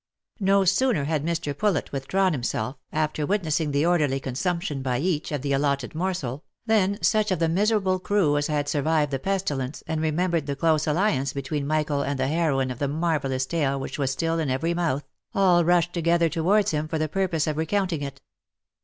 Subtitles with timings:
[0.39, 1.55] No sooner had Mr.
[1.55, 6.97] Poulet withdrawn himself, after witnessing the orderly consumption by each, of the allotted morsel, than
[7.03, 10.87] such of the miserable crew as had sur vived the pestilence, and remembered the close
[10.87, 14.49] alliance between Mi chael and the heroine of the marvellous tale which was still in
[14.49, 15.03] every mouth,
[15.35, 18.21] all rushed together towards him for the purpose of recounting it.